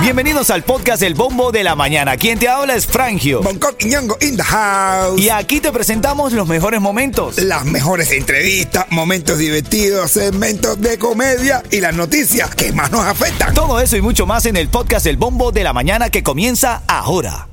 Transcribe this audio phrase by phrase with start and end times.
[0.00, 2.16] Bienvenidos al podcast El Bombo de la Mañana.
[2.16, 3.42] Quien te habla es Frangio.
[3.42, 5.20] Bangkok y Ñongo in the house.
[5.20, 7.38] Y aquí te presentamos los mejores momentos.
[7.38, 13.52] Las mejores entrevistas, momentos divertidos, segmentos de comedia y las noticias que más nos afectan.
[13.52, 16.82] Todo eso y mucho más en el podcast El Bombo de la Mañana que comienza
[16.86, 17.48] ahora.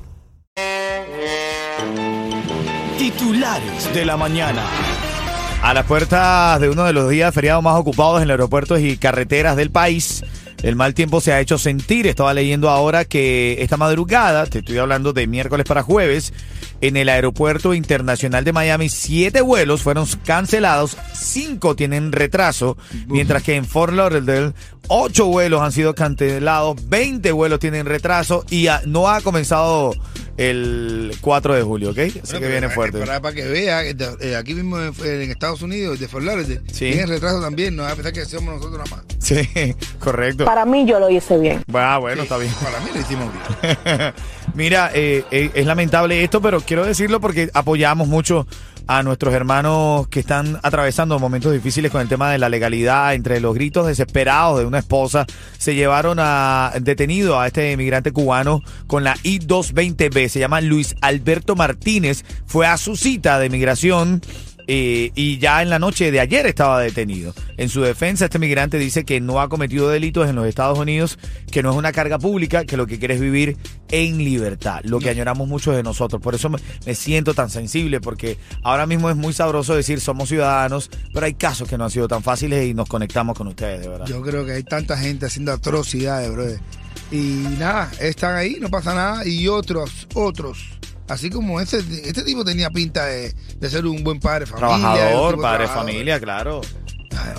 [2.98, 4.62] Titulares de la mañana.
[5.60, 8.96] A las puertas de uno de los días feriados más ocupados en los aeropuertos y
[8.96, 10.22] carreteras del país,
[10.64, 12.06] el mal tiempo se ha hecho sentir.
[12.06, 16.32] Estaba leyendo ahora que esta madrugada, te estoy hablando de miércoles para jueves,
[16.80, 23.56] en el aeropuerto internacional de Miami, siete vuelos fueron cancelados, cinco tienen retraso, mientras que
[23.56, 24.54] en Fort Lauderdale,
[24.88, 29.92] ocho vuelos han sido cancelados, 20 vuelos tienen retraso y no ha comenzado
[30.36, 31.98] el 4 de julio, ¿ok?
[32.22, 32.98] Así que viene fuerte.
[32.98, 36.24] Para, para que vea, que de- eh, aquí mismo en, en Estados Unidos, de Fort
[36.24, 36.86] Lauderdale, Sí.
[36.90, 39.16] tienen retraso también, no a pesar que somos nosotros nada más.
[39.18, 39.48] Sí,
[40.00, 40.44] correcto.
[40.44, 41.62] Para mí yo lo hice bien.
[41.72, 42.52] Ah, bueno, está bien.
[42.62, 44.12] Para mí lo hicimos bien.
[44.54, 48.46] Mira, eh, eh, es lamentable esto, pero quiero decirlo porque apoyamos mucho
[48.86, 53.14] a nuestros hermanos que están atravesando momentos difíciles con el tema de la legalidad.
[53.14, 55.26] Entre los gritos desesperados de una esposa,
[55.58, 60.28] se llevaron a detenido a este inmigrante cubano con la I-220B.
[60.28, 62.24] Se llama Luis Alberto Martínez.
[62.46, 64.20] Fue a su cita de migración.
[64.66, 67.34] Eh, y ya en la noche de ayer estaba detenido.
[67.56, 71.18] En su defensa, este migrante dice que no ha cometido delitos en los Estados Unidos,
[71.50, 73.56] que no es una carga pública, que lo que quiere es vivir
[73.90, 76.20] en libertad, lo que añoramos muchos de nosotros.
[76.20, 80.28] Por eso me, me siento tan sensible, porque ahora mismo es muy sabroso decir somos
[80.28, 83.80] ciudadanos, pero hay casos que no han sido tan fáciles y nos conectamos con ustedes,
[83.80, 84.06] de verdad.
[84.06, 86.60] Yo creo que hay tanta gente haciendo atrocidades, brother.
[87.10, 89.26] Y nada, están ahí, no pasa nada.
[89.26, 90.64] Y otros, otros.
[91.08, 94.78] Así como ese, este tipo tenía pinta de, de ser un buen padre familia.
[94.78, 96.60] Trabajador, padre familia, claro.
[97.10, 97.34] Ay.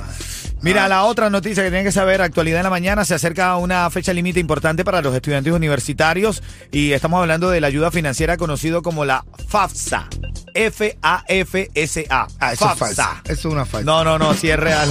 [0.65, 3.87] Mira, la otra noticia que tienen que saber, actualidad en la mañana, se acerca una
[3.91, 8.81] fecha límite importante para los estudiantes universitarios y estamos hablando de la ayuda financiera conocido
[8.81, 10.07] como la FAFSA.
[10.55, 12.27] F-A-F-S-A.
[12.39, 13.03] Ah, eso es falso.
[13.25, 13.85] Eso es una falsa.
[13.85, 14.89] No, no, no, sí es real.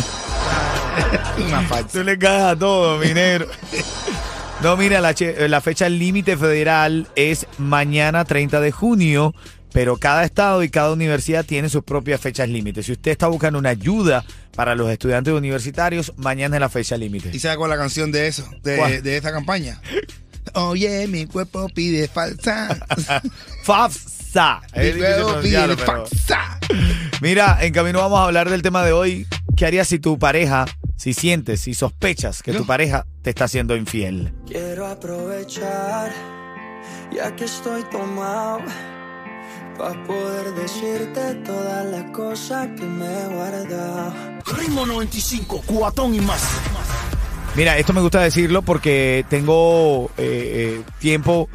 [1.44, 1.88] una falsa.
[1.88, 3.48] Tú le caes a todo, minero.
[4.64, 9.34] No, mira, la, fecha límite federal es mañana 30 de junio,
[9.74, 12.86] pero cada estado y cada universidad tiene sus propias fechas límites.
[12.86, 14.24] Si usted está buscando una ayuda
[14.56, 17.28] para los estudiantes universitarios, mañana es la fecha límite.
[17.34, 18.48] ¿Y sabe cuál es la canción de eso?
[18.62, 19.82] De, de esta campaña.
[20.54, 22.74] Oye, mi cuerpo pide falsa.
[23.64, 24.62] FAFSA.
[24.76, 26.58] mi cuerpo pide falsa.
[27.20, 29.26] Mira, en camino vamos a hablar del tema de hoy.
[29.58, 30.64] ¿Qué harías si tu pareja,
[30.96, 34.32] si sientes, si sospechas que tu pareja te está haciendo infiel?
[34.46, 36.12] Quiero aprovechar,
[37.14, 38.60] ya que estoy tomado,
[39.78, 44.14] para poder decirte todas las cosas que me he guardado.
[44.56, 46.42] Ritmo 95, cuatón y más.
[47.56, 51.48] Mira, esto me gusta decirlo porque tengo eh, eh, tiempo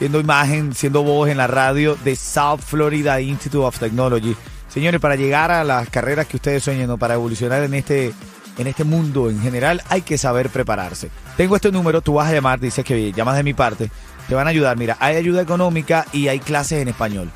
[0.00, 4.36] siendo imagen, siendo voz en la radio de South Florida Institute of Technology.
[4.68, 8.12] Señores, para llegar a las carreras que ustedes sueñan o para evolucionar en este,
[8.58, 11.08] en este mundo en general, hay que saber prepararse.
[11.36, 13.90] Tengo este número, tú vas a llamar, dices que llamas de mi parte,
[14.28, 14.76] te van a ayudar.
[14.76, 17.30] Mira, hay ayuda económica y hay clases en español.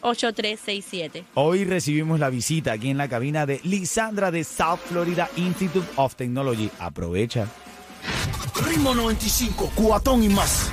[0.02, 1.26] 305-603-8367.
[1.34, 6.16] Hoy recibimos la visita aquí en la cabina de Lisandra de South Florida Institute of
[6.16, 6.72] Technology.
[6.80, 7.46] Aprovecha.
[8.66, 10.72] Ritmo 95, cuatón y más.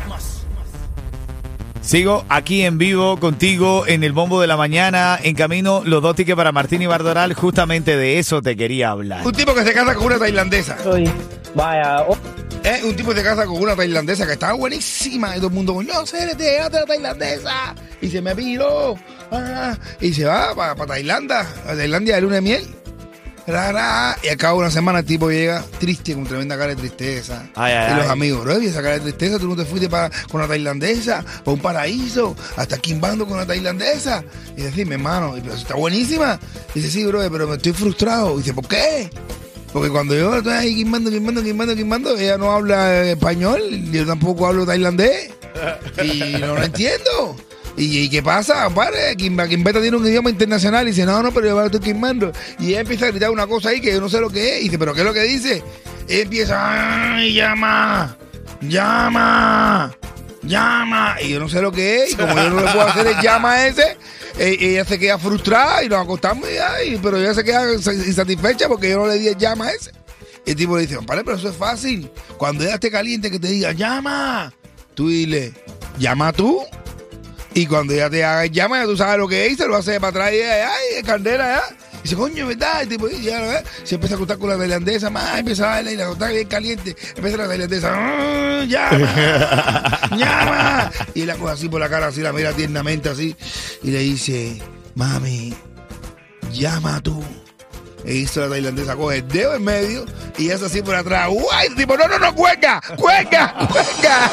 [1.85, 6.17] Sigo aquí en vivo contigo en el bombo de la mañana, en camino los dos
[6.17, 7.35] tickets para Martín y Bardoral.
[7.35, 9.27] Justamente de eso te quería hablar.
[9.27, 10.79] Un tipo que se casa con una tailandesa.
[11.55, 12.17] Vaya, oh,
[12.65, 15.37] Eh, un tipo se casa con una tailandesa que estaba buenísima.
[15.37, 17.75] Y todo el mundo, no sé, a la tailandesa.
[18.01, 18.97] Y se me piró.
[19.31, 22.67] Ah, y se va para Tailandia, a Tailandia de luna de miel.
[23.47, 26.71] Ra, ra, y al cabo de una semana el tipo llega triste, con tremenda cara
[26.71, 27.47] de tristeza.
[27.55, 28.13] Ay, ay, y los ay.
[28.13, 31.23] amigos, bro, y esa cara de tristeza, tú no te fuiste para, con la tailandesa,
[31.45, 34.25] para un paraíso, hasta quimbando con la tailandesa.
[34.57, 36.41] Y dice, mi hermano, y, pero está buenísima.
[36.75, 38.35] Y dice, sí, bro, pero me estoy frustrado.
[38.35, 39.11] Y dice, ¿por qué?
[39.75, 43.61] Porque cuando yo estoy ahí quimbando, quimbando, quimbando, quimbando, ella no habla español,
[43.91, 45.31] yo tampoco hablo tailandés.
[46.03, 47.37] Y no lo entiendo.
[47.77, 49.17] ¿Y, y qué pasa, compadre?
[49.17, 52.33] Kimba, Kimbeta tiene un idioma internacional y dice, no, no, pero yo estoy quimbando.
[52.59, 54.61] Y ella empieza a gritar una cosa ahí que yo no sé lo que es.
[54.61, 55.63] Y dice, ¿pero qué es lo que dice?
[56.09, 58.17] Ella empieza, ¡ay, llama!
[58.61, 59.95] ¡Llama!
[60.43, 61.17] ¡Llama!
[61.23, 62.13] Y yo no sé lo que es.
[62.13, 63.97] Y como yo no le puedo hacer el llama ese,
[64.39, 68.69] eh, ella se queda frustrada y nos acostamos y ay, pero ella se queda insatisfecha
[68.69, 69.93] porque yo no le di el llama ese.
[70.47, 72.11] Y el tipo le dice, compadre, pero eso es fácil.
[72.37, 74.53] Cuando ella esté caliente que te diga, llama,
[74.95, 75.53] tú dile,
[75.99, 76.61] llama tú.
[77.55, 79.67] Y cuando ella te haga el llama, ya tú sabes lo que es, y se
[79.69, 81.77] lo hace para atrás y ella, ay, candela, ya.
[82.01, 82.83] Y dice, coño, ¿verdad?
[82.83, 83.65] El tipo, ya, ¿verdad?
[83.85, 86.49] Se empieza a acostar con la tailandesa, más, empieza a darle y la acostar bien
[86.49, 86.97] caliente.
[87.17, 90.91] Empieza la tailandesa, "Ah, llama, llama.
[91.15, 93.35] Y la coge así por la cara, así la mira tiernamente así.
[93.83, 94.61] Y le dice,
[94.97, 95.55] mami,
[96.53, 97.23] llama tú.
[98.05, 100.05] E hizo la tailandesa, coge el dedo en medio
[100.37, 101.29] y es así por atrás.
[101.29, 101.69] ¡Guay!
[101.69, 104.31] El tipo, no, no, no, cuelga, cuelga, cuelga,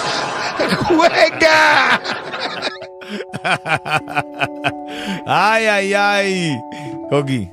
[0.90, 2.02] cuelga.
[5.25, 6.60] Ay, ay, ay.
[7.10, 7.52] Coqui,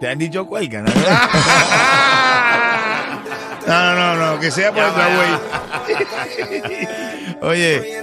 [0.00, 0.92] te han dicho cuelga, ¿no?
[3.66, 5.28] No, no, no, no, que sea por otra güey.
[7.42, 8.00] Oye,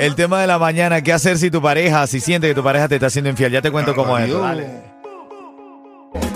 [0.00, 2.88] el tema de la mañana, ¿qué hacer si tu pareja, si siente que tu pareja
[2.88, 3.52] te está haciendo infiel?
[3.52, 4.24] Ya te cuento cómo es.
[4.24, 4.93] esto, Dale.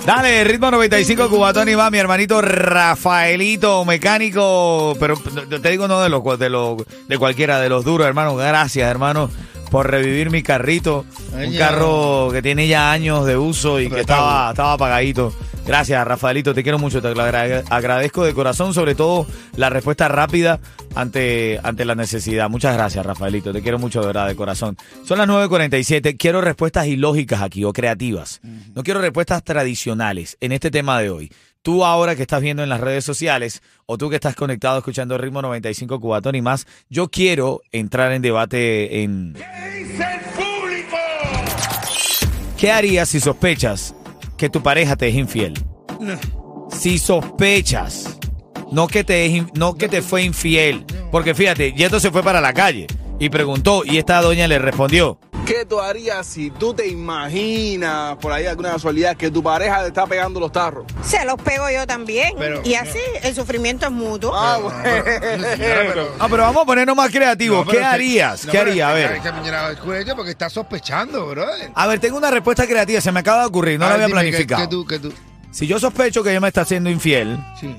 [0.06, 6.08] Dale, ritmo 95 Cubatón y va, mi hermanito Rafaelito, mecánico, pero te digo no de
[6.08, 8.34] los de los de cualquiera, de los duros, hermano.
[8.34, 9.30] Gracias, hermano,
[9.70, 11.04] por revivir mi carrito.
[11.32, 15.32] Un carro que tiene ya años de uso y que estaba, estaba apagadito.
[15.68, 20.60] Gracias, Rafaelito, te quiero mucho, te agradezco de corazón, sobre todo la respuesta rápida
[20.94, 22.48] ante, ante la necesidad.
[22.48, 24.78] Muchas gracias, Rafaelito, te quiero mucho de verdad, de corazón.
[25.04, 28.40] Son las 9.47, quiero respuestas ilógicas aquí o creativas.
[28.74, 31.30] No quiero respuestas tradicionales en este tema de hoy.
[31.60, 35.16] Tú ahora que estás viendo en las redes sociales o tú que estás conectado escuchando
[35.16, 39.36] el ritmo 95 Cubatón y más, yo quiero entrar en debate en...
[42.56, 43.94] ¿Qué harías si sospechas
[44.38, 45.52] que tu pareja te es infiel?
[46.70, 48.18] Si sospechas,
[48.72, 52.54] no que te no que te fue infiel, porque fíjate, Yeto se fue para la
[52.54, 52.86] calle
[53.18, 55.18] y preguntó y esta doña le respondió.
[55.48, 59.88] ¿Qué tú harías si tú te imaginas por ahí alguna casualidad que tu pareja te
[59.88, 60.84] está pegando los tarros?
[61.02, 62.34] Se los pego yo también.
[62.38, 64.32] Pero- y así el sufrimiento es mutuo.
[64.34, 64.82] Ah, No, bueno.
[65.58, 67.64] pero- Ah, pero vamos a ponernos más creativos.
[67.64, 68.44] No, ¿Qué que- harías?
[68.44, 68.88] no, ¿Qué pero haría?
[68.90, 70.04] A que- ver.
[70.04, 71.70] que, porque está sospechando, brother.
[71.74, 74.04] A ver, tengo una respuesta creativa, se me acaba de ocurrir, no A la ver,
[74.04, 74.68] había dime, ¿qué- planificado.
[74.68, 75.12] tú, tú?
[75.50, 77.74] Si yo sospecho que ella me está haciendo infiel, Sí.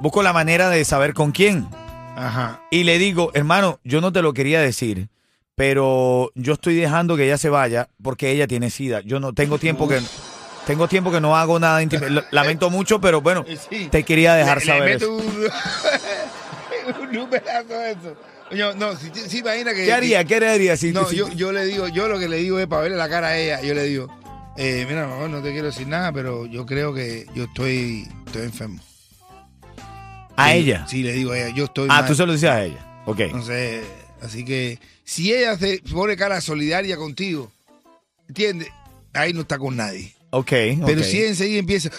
[0.00, 1.68] busco la manera de saber con quién.
[2.14, 2.60] Ajá.
[2.70, 5.08] y le digo, hermano, yo no te lo quería decir,
[5.54, 9.00] pero yo estoy dejando que ella se vaya porque ella tiene sida.
[9.00, 10.00] Yo no tengo tiempo que
[10.66, 12.06] tengo tiempo que no hago nada íntimo.
[12.30, 13.88] Lamento mucho, pero bueno, Sí.
[13.90, 15.50] te quería dejar Le- saber le meto eso.
[17.10, 18.16] un, un pedazo de eso.
[18.50, 19.84] Oye, no, si, si imagina que...
[19.84, 20.24] ¿Qué haría?
[20.24, 22.66] ¿Qué haría si No, si- yo, yo le digo, yo lo que le digo es
[22.66, 24.08] para verle la cara a ella, yo le digo,
[24.58, 28.42] eh, mira, no, no te quiero decir nada, pero yo creo que yo estoy, estoy
[28.42, 28.80] enfermo.
[30.36, 30.86] a Sí, ella?
[30.86, 32.06] Sí, le digo a ella, yo estoy Ah, mal.
[32.06, 33.02] tú se lo dices a ella.
[33.06, 33.20] Ok.
[33.20, 33.84] Entonces,
[34.22, 37.50] así que si ella se pone cara solidaria contigo,
[38.28, 38.68] ¿entiendes?
[39.12, 40.14] Ahí no está con nadie.
[40.30, 40.50] Ok.
[40.86, 41.06] Pero ok.
[41.06, 41.90] si enseguida empieza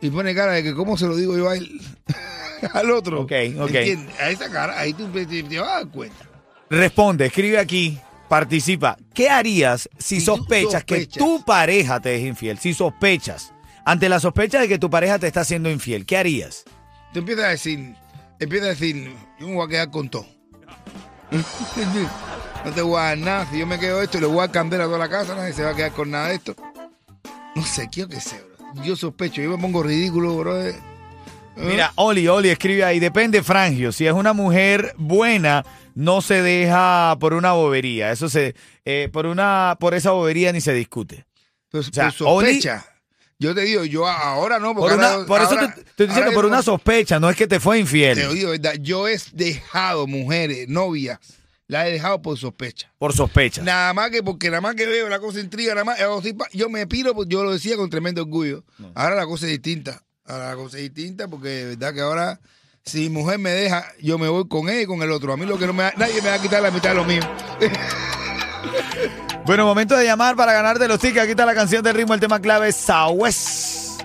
[0.00, 1.80] y pone cara de que cómo se lo digo yo a él,
[2.72, 3.22] al otro.
[3.22, 3.70] Ok, ok.
[3.74, 4.20] ¿entiendes?
[4.20, 6.28] A esa cara, ahí tú te, te vas a dar cuenta.
[6.70, 8.96] Responde, escribe aquí, participa.
[9.14, 11.18] ¿Qué harías si Si tú sospechas, que sospechas.
[11.24, 12.58] tu pareja te es infiel?
[12.58, 13.52] Si sospechas,
[13.84, 16.64] ante la sospecha de que tu pareja te está haciendo infiel, ¿qué harías?
[17.12, 17.94] Tú empiezas a decir,
[18.38, 20.26] empiezas a decir, yo me voy a quedar con todo.
[22.64, 23.46] no te voy a dar nada.
[23.50, 25.52] Si yo me quedo esto y le voy a candela a toda la casa, nadie
[25.52, 26.54] se va a quedar con nada de esto.
[27.54, 28.84] No sé, quiero que sé, bro.
[28.84, 30.64] Yo sospecho, yo me pongo ridículo, bro.
[30.64, 30.74] ¿Eh?
[31.56, 33.90] Mira, Oli, Oli escribe ahí, depende, Frangio.
[33.90, 38.12] Si es una mujer buena, no se deja por una bobería.
[38.12, 38.54] Eso se,
[38.84, 41.26] eh, por una, por esa bobería ni se discute.
[41.70, 42.86] Pero, sea, pero sospecha.
[43.40, 45.90] Yo te digo, yo ahora no, porque Por, una- ahora- por eso ahora- te, te
[45.90, 48.34] estoy diciendo, por una sospecha, no es que te fue Te infiel.
[48.34, 48.74] digo, ¿verdad?
[48.80, 51.20] Yo he dejado mujeres, novias,
[51.68, 52.92] las he dejado por sospecha.
[52.98, 53.62] Por sospecha.
[53.62, 55.98] Nada más que porque nada más que veo la cosa intriga, nada más,
[56.52, 58.64] yo me piro, pues yo lo decía con tremendo orgullo.
[58.96, 60.02] Ahora la cosa es distinta.
[60.24, 62.40] Ahora la cosa es distinta porque de verdad que ahora
[62.84, 65.32] Si mi mujer me deja, yo me voy con él y con el otro.
[65.32, 66.94] A mí lo que no me da, nadie me va a quitar la mitad de
[66.96, 67.20] lo mío.
[69.44, 71.22] Bueno, momento de llamar para ganarte los tickets.
[71.22, 74.02] Aquí está la canción del ritmo, el tema clave Southwest.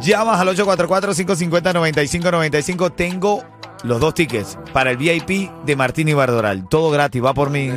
[0.00, 2.94] Llamas al 844-550-9595.
[2.94, 3.44] Tengo
[3.82, 6.68] los dos tickets para el VIP de Martín y Bardoral.
[6.68, 7.70] Todo gratis, va por mí.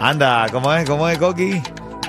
[0.00, 0.88] Anda, ¿cómo es?
[0.88, 1.62] ¿Cómo es, Coqui?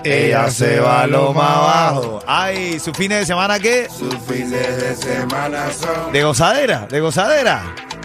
[0.04, 2.20] Ella se va lo más abajo.
[2.28, 3.88] Ay, ¿su fin de semana qué?
[3.90, 6.88] Sus fines de semana son ¿De gozadera?
[6.90, 7.64] ¿De gozadera?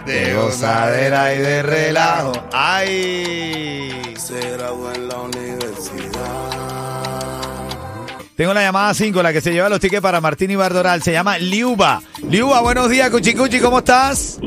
[0.09, 2.31] De gozadera y de relajo.
[2.51, 4.15] Ay.
[4.17, 6.19] Se graduó en la universidad.
[8.35, 11.03] Tengo la llamada 5, la que se lleva los tickets para Martín y Bardoral.
[11.03, 12.01] Se llama Liuba.
[12.27, 14.39] Liuba, buenos días, Cuchi Cuchi, ¿cómo estás?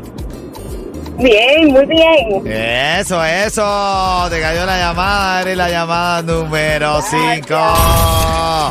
[1.17, 2.45] Bien, muy bien.
[2.45, 4.27] Eso, eso.
[4.29, 8.63] Te cayó la llamada, eres la llamada número 5.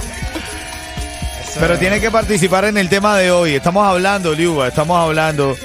[1.59, 3.55] Pero tienes que participar en el tema de hoy.
[3.55, 5.57] Estamos hablando, Liuba, estamos hablando.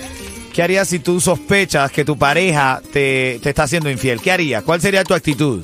[0.58, 4.20] ¿Qué harías si tú sospechas que tu pareja te, te está haciendo infiel?
[4.20, 4.64] ¿Qué harías?
[4.64, 5.64] ¿Cuál sería tu actitud?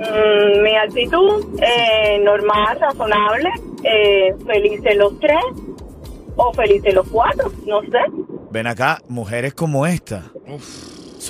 [0.00, 3.48] Mm, mi actitud, eh, normal, razonable,
[3.84, 5.38] eh, felices los tres
[6.34, 8.00] o felices los cuatro, no sé.
[8.50, 10.24] Ven acá, mujeres como esta.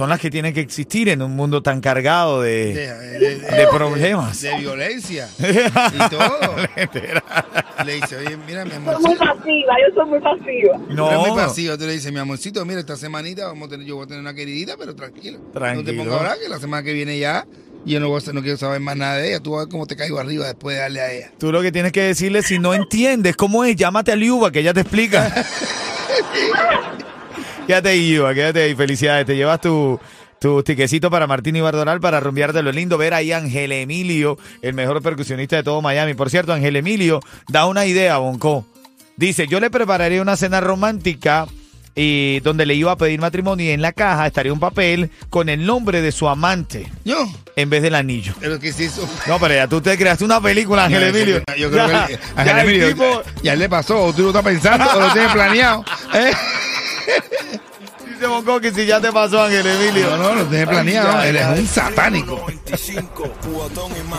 [0.01, 3.67] Son las que tienen que existir en un mundo tan cargado de, de, de- de
[3.71, 4.41] problemas.
[4.41, 6.57] de violencia y todo.
[7.85, 10.79] Le dice, oye, mira, mi Soy muy pasiva, yo soy muy pasiva.
[10.89, 11.77] No, muy pasivo.
[11.77, 14.23] Tú le dices, mi amorcito, mira, esta semanita vamos a tener, yo voy a tener
[14.23, 15.39] una queridita, pero tranquilo.
[15.39, 15.99] No te Tranquilo.
[16.05, 17.45] pongas a hablar que la semana que viene ya,
[17.85, 19.41] yo no, voy a, no quiero saber más nada de ella.
[19.41, 21.31] Tú vas a ver cómo te caigo arriba después de darle a ella.
[21.37, 24.61] tú lo que tienes que decirle, si no entiendes cómo es, llámate a Liuba, que
[24.61, 25.31] ella te explica.
[27.71, 28.75] quédate ahí, Liuba, quédate ahí.
[28.75, 29.99] Felicidades, te llevas tu,
[30.41, 32.99] tu tiquecito para Martín y Bardoral para rumbearte lo lindo.
[32.99, 36.15] Ver ahí a Ángel Emilio, el mejor percusionista de todo Miami.
[36.15, 38.67] Por cierto, Ángel Emilio da una idea, Bonco.
[39.17, 41.47] Dice, yo le prepararía una cena romántica
[41.95, 45.49] y donde le iba a pedir matrimonio y en la caja estaría un papel con
[45.49, 48.33] el nombre de su amante Yo, en vez del anillo.
[48.41, 49.07] pero que si eso.
[49.27, 51.43] No, pero ya tú te creaste una película, Ángel Emilio.
[51.59, 54.29] Yo creo Ya, que ya Ángel el Emilio, tipo ya le pasó, o tú lo
[54.29, 55.85] estás pensando, o lo tienes planeado.
[56.15, 56.33] ¿eh?
[58.21, 60.17] Dice Bonco que si ya te pasó, Ángel Emilio.
[60.17, 61.19] No, no, lo tienes planeado.
[61.19, 62.37] Ay, Él es un satánico.
[62.37, 64.19] 95, cubatón y más.